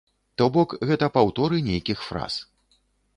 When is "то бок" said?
0.41-0.69